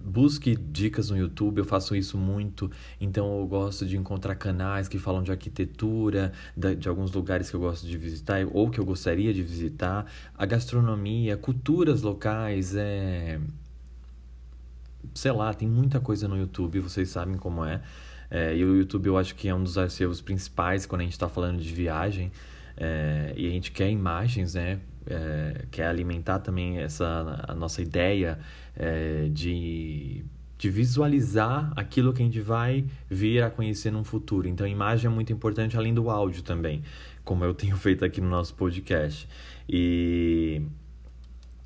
busque 0.00 0.54
dicas 0.56 1.10
no 1.10 1.16
YouTube, 1.16 1.58
eu 1.58 1.64
faço 1.64 1.96
isso 1.96 2.18
muito. 2.18 2.70
Então, 3.00 3.40
eu 3.40 3.46
gosto 3.46 3.86
de 3.86 3.96
encontrar 3.96 4.34
canais 4.34 4.88
que 4.88 4.98
falam 4.98 5.22
de 5.22 5.30
arquitetura, 5.30 6.32
de 6.56 6.88
alguns 6.88 7.12
lugares 7.12 7.50
que 7.50 7.56
eu 7.56 7.60
gosto 7.60 7.86
de 7.86 7.96
visitar 7.96 8.46
ou 8.52 8.70
que 8.70 8.78
eu 8.78 8.84
gostaria 8.84 9.32
de 9.32 9.42
visitar, 9.42 10.06
a 10.36 10.46
gastronomia, 10.46 11.36
culturas 11.36 12.02
locais, 12.02 12.74
é. 12.76 13.40
Sei 15.14 15.32
lá, 15.32 15.54
tem 15.54 15.68
muita 15.68 16.00
coisa 16.00 16.28
no 16.28 16.36
YouTube, 16.36 16.80
vocês 16.80 17.08
sabem 17.08 17.36
como 17.36 17.64
é. 17.64 17.80
é 18.30 18.56
e 18.56 18.64
o 18.64 18.76
YouTube 18.76 19.06
eu 19.06 19.16
acho 19.16 19.34
que 19.34 19.48
é 19.48 19.54
um 19.54 19.62
dos 19.62 19.78
acervos 19.78 20.20
principais 20.20 20.84
quando 20.84 21.00
a 21.00 21.04
gente 21.04 21.12
está 21.12 21.28
falando 21.28 21.60
de 21.60 21.72
viagem. 21.72 22.30
É, 22.76 23.32
e 23.36 23.46
a 23.46 23.50
gente 23.50 23.72
quer 23.72 23.90
imagens, 23.90 24.54
né? 24.54 24.80
É, 25.08 25.64
quer 25.70 25.86
alimentar 25.86 26.40
também 26.40 26.78
essa 26.78 27.44
a 27.46 27.54
nossa 27.54 27.80
ideia 27.80 28.38
é, 28.74 29.28
de, 29.30 30.24
de 30.58 30.68
visualizar 30.68 31.72
aquilo 31.76 32.12
que 32.12 32.22
a 32.22 32.24
gente 32.24 32.40
vai 32.40 32.84
vir 33.08 33.42
a 33.42 33.50
conhecer 33.50 33.90
no 33.92 34.02
futuro. 34.04 34.48
Então, 34.48 34.66
imagem 34.66 35.06
é 35.06 35.14
muito 35.14 35.32
importante, 35.32 35.76
além 35.76 35.94
do 35.94 36.10
áudio 36.10 36.42
também, 36.42 36.82
como 37.24 37.44
eu 37.44 37.54
tenho 37.54 37.76
feito 37.76 38.04
aqui 38.04 38.20
no 38.20 38.28
nosso 38.28 38.54
podcast. 38.54 39.28
E, 39.68 40.60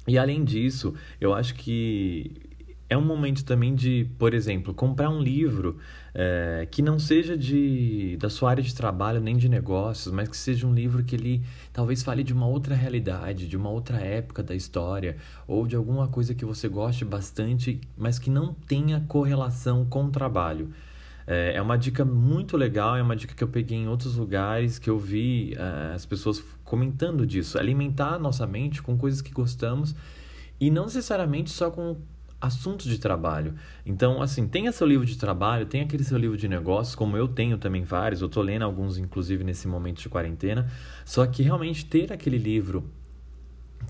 e 0.06 0.18
além 0.18 0.44
disso, 0.44 0.94
eu 1.20 1.34
acho 1.34 1.54
que 1.54 2.49
é 2.90 2.98
um 2.98 3.04
momento 3.04 3.44
também 3.44 3.72
de, 3.72 4.10
por 4.18 4.34
exemplo, 4.34 4.74
comprar 4.74 5.08
um 5.08 5.22
livro 5.22 5.78
é, 6.12 6.66
que 6.68 6.82
não 6.82 6.98
seja 6.98 7.38
de, 7.38 8.16
da 8.16 8.28
sua 8.28 8.50
área 8.50 8.62
de 8.64 8.74
trabalho 8.74 9.20
nem 9.20 9.36
de 9.36 9.48
negócios, 9.48 10.12
mas 10.12 10.28
que 10.28 10.36
seja 10.36 10.66
um 10.66 10.74
livro 10.74 11.04
que 11.04 11.14
ele 11.14 11.44
talvez 11.72 12.02
fale 12.02 12.24
de 12.24 12.32
uma 12.32 12.48
outra 12.48 12.74
realidade, 12.74 13.46
de 13.46 13.56
uma 13.56 13.70
outra 13.70 13.98
época 13.98 14.42
da 14.42 14.56
história, 14.56 15.16
ou 15.46 15.68
de 15.68 15.76
alguma 15.76 16.08
coisa 16.08 16.34
que 16.34 16.44
você 16.44 16.68
goste 16.68 17.04
bastante, 17.04 17.80
mas 17.96 18.18
que 18.18 18.28
não 18.28 18.52
tenha 18.52 19.04
correlação 19.06 19.86
com 19.86 20.06
o 20.06 20.10
trabalho. 20.10 20.72
É, 21.28 21.54
é 21.54 21.62
uma 21.62 21.78
dica 21.78 22.04
muito 22.04 22.56
legal, 22.56 22.96
é 22.96 23.02
uma 23.02 23.14
dica 23.14 23.36
que 23.36 23.44
eu 23.44 23.48
peguei 23.48 23.78
em 23.78 23.86
outros 23.86 24.16
lugares, 24.16 24.80
que 24.80 24.90
eu 24.90 24.98
vi 24.98 25.54
é, 25.54 25.94
as 25.94 26.04
pessoas 26.04 26.42
comentando 26.64 27.24
disso. 27.24 27.56
Alimentar 27.56 28.18
nossa 28.18 28.48
mente 28.48 28.82
com 28.82 28.98
coisas 28.98 29.22
que 29.22 29.30
gostamos 29.30 29.94
e 30.58 30.72
não 30.72 30.86
necessariamente 30.86 31.50
só 31.50 31.70
com 31.70 31.96
assuntos 32.40 32.86
de 32.86 32.98
trabalho. 32.98 33.54
Então, 33.84 34.22
assim, 34.22 34.48
tenha 34.48 34.72
seu 34.72 34.86
livro 34.86 35.04
de 35.04 35.18
trabalho, 35.18 35.66
tenha 35.66 35.84
aquele 35.84 36.02
seu 36.02 36.16
livro 36.16 36.36
de 36.36 36.48
negócios, 36.48 36.94
como 36.94 37.16
eu 37.16 37.28
tenho 37.28 37.58
também 37.58 37.84
vários, 37.84 38.22
eu 38.22 38.28
tô 38.28 38.40
lendo 38.40 38.62
alguns, 38.62 38.96
inclusive, 38.96 39.44
nesse 39.44 39.68
momento 39.68 40.00
de 40.00 40.08
quarentena. 40.08 40.70
Só 41.04 41.26
que 41.26 41.42
realmente 41.42 41.84
ter 41.84 42.12
aquele 42.12 42.38
livro 42.38 42.90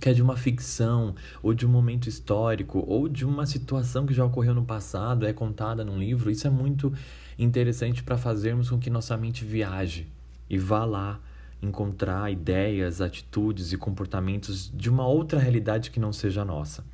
que 0.00 0.08
é 0.08 0.12
de 0.12 0.22
uma 0.22 0.36
ficção, 0.36 1.14
ou 1.42 1.52
de 1.52 1.66
um 1.66 1.68
momento 1.68 2.08
histórico, 2.08 2.82
ou 2.86 3.08
de 3.08 3.24
uma 3.24 3.44
situação 3.44 4.06
que 4.06 4.14
já 4.14 4.24
ocorreu 4.24 4.54
no 4.54 4.64
passado, 4.64 5.26
é 5.26 5.32
contada 5.32 5.84
num 5.84 5.98
livro, 5.98 6.30
isso 6.30 6.46
é 6.46 6.50
muito 6.50 6.92
interessante 7.38 8.02
para 8.02 8.16
fazermos 8.16 8.70
com 8.70 8.78
que 8.78 8.88
nossa 8.88 9.16
mente 9.16 9.44
viaje 9.44 10.08
e 10.48 10.58
vá 10.58 10.84
lá 10.84 11.20
encontrar 11.62 12.30
ideias, 12.30 13.00
atitudes 13.00 13.72
e 13.72 13.76
comportamentos 13.76 14.70
de 14.74 14.88
uma 14.88 15.06
outra 15.06 15.38
realidade 15.38 15.90
que 15.90 16.00
não 16.00 16.12
seja 16.12 16.42
a 16.42 16.44
nossa. 16.44 16.84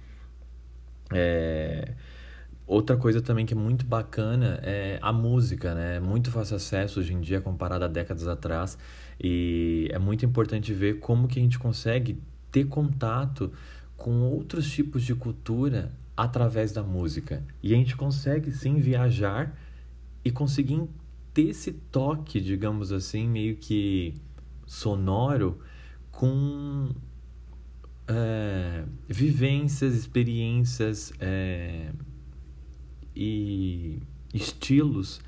É... 1.12 1.94
Outra 2.66 2.96
coisa 2.96 3.22
também 3.22 3.46
que 3.46 3.54
é 3.54 3.56
muito 3.56 3.86
bacana 3.86 4.58
é 4.62 4.98
a 5.00 5.12
música, 5.12 5.72
né? 5.72 6.00
Muito 6.00 6.32
fácil 6.32 6.56
acesso 6.56 6.98
hoje 6.98 7.14
em 7.14 7.20
dia 7.20 7.40
comparado 7.40 7.84
a 7.84 7.88
décadas 7.88 8.26
atrás 8.26 8.76
e 9.22 9.88
é 9.92 9.98
muito 10.00 10.26
importante 10.26 10.72
ver 10.72 10.98
como 10.98 11.28
que 11.28 11.38
a 11.38 11.42
gente 11.42 11.60
consegue 11.60 12.20
ter 12.50 12.64
contato 12.64 13.52
com 13.96 14.22
outros 14.22 14.68
tipos 14.68 15.04
de 15.04 15.14
cultura 15.14 15.92
através 16.16 16.72
da 16.72 16.82
música. 16.82 17.44
E 17.62 17.72
a 17.72 17.76
gente 17.76 17.96
consegue 17.96 18.50
sim 18.50 18.80
viajar 18.80 19.56
e 20.24 20.30
conseguir 20.32 20.88
ter 21.32 21.50
esse 21.50 21.70
toque, 21.70 22.40
digamos 22.40 22.90
assim, 22.90 23.28
meio 23.28 23.56
que 23.56 24.14
sonoro 24.66 25.60
com 26.10 26.90
é, 28.08 28.84
vivências, 29.08 29.94
experiências 29.94 31.12
é, 31.20 31.90
e 33.14 34.00
estilos 34.32 35.20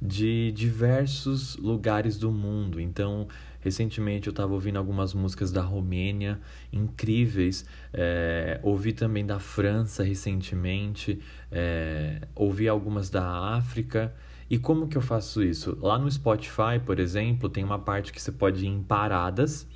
de 0.00 0.50
diversos 0.52 1.56
lugares 1.56 2.18
do 2.18 2.30
mundo. 2.30 2.80
Então, 2.80 3.28
recentemente 3.60 4.26
eu 4.26 4.32
estava 4.32 4.52
ouvindo 4.52 4.76
algumas 4.76 5.14
músicas 5.14 5.52
da 5.52 5.62
Romênia 5.62 6.40
incríveis, 6.72 7.64
é, 7.92 8.58
ouvi 8.62 8.92
também 8.92 9.24
da 9.24 9.38
França 9.38 10.02
recentemente, 10.02 11.20
é, 11.50 12.22
ouvi 12.34 12.68
algumas 12.68 13.08
da 13.10 13.54
África. 13.54 14.12
E 14.50 14.58
como 14.58 14.88
que 14.88 14.98
eu 14.98 15.02
faço 15.02 15.42
isso? 15.42 15.78
Lá 15.80 15.96
no 15.96 16.10
Spotify, 16.10 16.78
por 16.84 16.98
exemplo, 16.98 17.48
tem 17.48 17.64
uma 17.64 17.78
parte 17.78 18.12
que 18.12 18.20
você 18.20 18.32
pode 18.32 18.64
ir 18.64 18.68
em 18.68 18.82
paradas. 18.82 19.66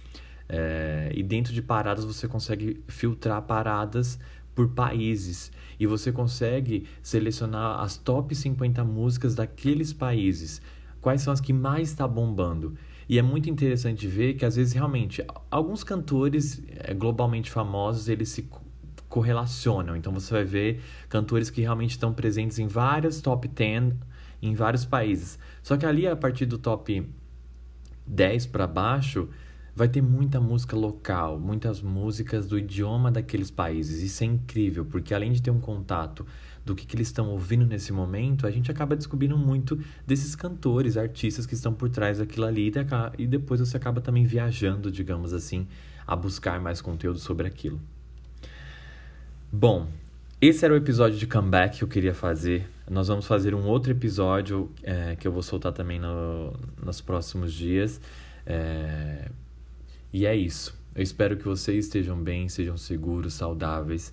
É, 0.48 1.10
e 1.14 1.22
dentro 1.22 1.52
de 1.52 1.60
paradas 1.60 2.04
você 2.04 2.28
consegue 2.28 2.82
filtrar 2.86 3.42
paradas 3.42 4.18
por 4.54 4.68
países 4.68 5.52
e 5.78 5.86
você 5.86 6.10
consegue 6.10 6.86
selecionar 7.02 7.80
as 7.80 7.96
top 7.96 8.34
50 8.34 8.82
músicas 8.84 9.34
daqueles 9.34 9.92
países. 9.92 10.62
Quais 11.00 11.20
são 11.22 11.32
as 11.32 11.40
que 11.40 11.52
mais 11.52 11.90
está 11.90 12.08
bombando? 12.08 12.74
E 13.08 13.18
é 13.18 13.22
muito 13.22 13.48
interessante 13.48 14.06
ver 14.08 14.34
que 14.34 14.44
às 14.44 14.56
vezes 14.56 14.72
realmente 14.72 15.24
alguns 15.50 15.84
cantores 15.84 16.62
é, 16.70 16.92
globalmente 16.94 17.50
famosos 17.50 18.08
eles 18.08 18.30
se 18.30 18.48
correlacionam. 19.08 19.94
Então 19.94 20.12
você 20.12 20.32
vai 20.32 20.44
ver 20.44 20.82
cantores 21.08 21.50
que 21.50 21.60
realmente 21.60 21.90
estão 21.90 22.12
presentes 22.12 22.58
em 22.58 22.66
várias 22.66 23.20
top 23.20 23.46
10 23.46 23.94
em 24.42 24.54
vários 24.54 24.84
países. 24.84 25.38
Só 25.62 25.76
que 25.76 25.86
ali 25.86 26.06
a 26.06 26.16
partir 26.16 26.46
do 26.46 26.58
top 26.58 27.08
10 28.06 28.46
para 28.46 28.66
baixo 28.66 29.28
vai 29.76 29.88
ter 29.88 30.00
muita 30.00 30.40
música 30.40 30.74
local, 30.74 31.38
muitas 31.38 31.82
músicas 31.82 32.46
do 32.46 32.58
idioma 32.58 33.10
daqueles 33.12 33.50
países. 33.50 34.02
Isso 34.02 34.24
é 34.24 34.26
incrível, 34.26 34.86
porque 34.86 35.12
além 35.12 35.30
de 35.32 35.42
ter 35.42 35.50
um 35.50 35.60
contato 35.60 36.26
do 36.64 36.74
que, 36.74 36.86
que 36.86 36.96
eles 36.96 37.08
estão 37.08 37.28
ouvindo 37.28 37.66
nesse 37.66 37.92
momento, 37.92 38.46
a 38.46 38.50
gente 38.50 38.70
acaba 38.70 38.96
descobrindo 38.96 39.36
muito 39.36 39.78
desses 40.06 40.34
cantores, 40.34 40.96
artistas 40.96 41.44
que 41.44 41.52
estão 41.52 41.74
por 41.74 41.90
trás 41.90 42.18
daquilo 42.18 42.46
ali, 42.46 42.72
e 43.18 43.26
depois 43.26 43.60
você 43.60 43.76
acaba 43.76 44.00
também 44.00 44.24
viajando, 44.24 44.90
digamos 44.90 45.34
assim, 45.34 45.68
a 46.06 46.16
buscar 46.16 46.58
mais 46.58 46.80
conteúdo 46.80 47.18
sobre 47.18 47.46
aquilo. 47.46 47.78
Bom, 49.52 49.86
esse 50.40 50.64
era 50.64 50.72
o 50.72 50.76
episódio 50.76 51.18
de 51.18 51.26
comeback 51.26 51.78
que 51.78 51.84
eu 51.84 51.88
queria 51.88 52.14
fazer. 52.14 52.66
Nós 52.90 53.08
vamos 53.08 53.26
fazer 53.26 53.54
um 53.54 53.66
outro 53.66 53.92
episódio 53.92 54.72
é, 54.82 55.16
que 55.16 55.28
eu 55.28 55.32
vou 55.32 55.42
soltar 55.42 55.72
também 55.72 56.00
no, 56.00 56.54
nos 56.82 57.02
próximos 57.02 57.52
dias. 57.52 58.00
É, 58.46 59.28
e 60.12 60.26
é 60.26 60.34
isso. 60.34 60.78
Eu 60.94 61.02
espero 61.02 61.36
que 61.36 61.44
vocês 61.44 61.86
estejam 61.86 62.22
bem, 62.22 62.48
sejam 62.48 62.76
seguros, 62.76 63.34
saudáveis. 63.34 64.12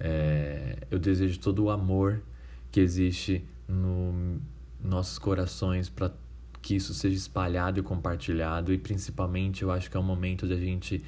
É, 0.00 0.78
eu 0.90 0.98
desejo 0.98 1.38
todo 1.38 1.64
o 1.64 1.70
amor 1.70 2.22
que 2.70 2.80
existe 2.80 3.44
no 3.68 4.40
nossos 4.82 5.18
corações 5.18 5.88
para 5.88 6.12
que 6.60 6.74
isso 6.76 6.92
seja 6.92 7.16
espalhado 7.16 7.78
e 7.78 7.82
compartilhado. 7.82 8.72
E 8.72 8.78
principalmente, 8.78 9.62
eu 9.62 9.70
acho 9.70 9.90
que 9.90 9.96
é 9.96 10.00
o 10.00 10.02
momento 10.02 10.46
de 10.46 10.54
a 10.54 10.58
gente 10.58 11.04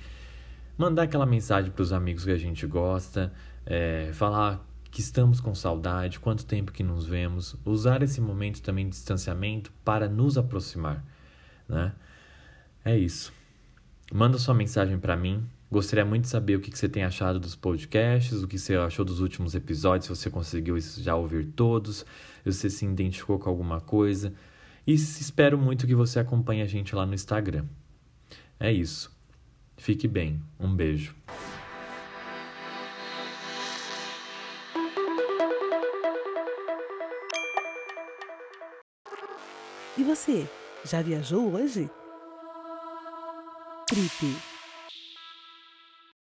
mandar 0.79 1.03
aquela 1.03 1.27
mensagem 1.27 1.71
para 1.71 1.83
os 1.83 1.93
amigos 1.93 2.25
que 2.25 2.31
a 2.31 2.39
gente 2.39 2.67
gosta, 2.67 3.33
é, 3.65 4.11
falar 4.13 4.65
que 4.91 5.01
estamos 5.01 5.41
com 5.41 5.55
saudade, 5.55 6.21
quanto 6.21 6.47
tempo 6.47 6.73
que 6.73 6.83
nos 6.83 7.07
vemos, 7.07 7.57
usar 7.65 8.03
esse 8.03 8.21
momento 8.21 8.63
também 8.63 8.85
de 8.85 8.93
distanciamento 8.93 9.73
para 9.85 10.09
nos 10.09 10.39
aproximar, 10.39 11.05
né? 11.69 11.93
É 12.85 12.97
isso. 12.97 13.33
Manda 14.13 14.39
sua 14.39 14.55
mensagem 14.55 14.99
para 14.99 15.17
mim. 15.17 15.45
Gostaria 15.71 16.05
muito 16.05 16.23
de 16.23 16.29
saber 16.29 16.57
o 16.57 16.61
que 16.61 16.77
você 16.77 16.89
tem 16.89 17.03
achado 17.03 17.41
dos 17.41 17.57
podcasts, 17.57 18.41
o 18.43 18.47
que 18.47 18.57
você 18.57 18.77
achou 18.77 19.05
dos 19.05 19.21
últimos 19.21 19.55
episódios, 19.55 20.05
se 20.05 20.09
você 20.09 20.31
conseguiu 20.31 20.79
já 20.81 21.17
ouvir 21.17 21.47
todos, 21.47 22.07
se 22.45 22.53
você 22.53 22.71
se 22.71 22.87
identificou 22.87 23.39
com 23.39 23.51
alguma 23.51 23.81
coisa. 23.81 24.33
E 24.87 24.95
espero 24.95 25.59
muito 25.59 25.87
que 25.87 25.95
você 25.95 26.21
acompanhe 26.21 26.63
a 26.63 26.67
gente 26.67 26.95
lá 26.95 27.05
no 27.05 27.15
Instagram. 27.15 27.65
É 28.61 28.73
isso. 28.73 29.11
Fique 29.77 30.07
bem. 30.07 30.41
Um 30.59 30.75
beijo. 30.75 31.15
E 39.99 40.05
você, 40.05 40.49
já 40.85 41.03
viajou 41.03 41.53
hoje? 41.53 41.91
Trip 43.87 44.56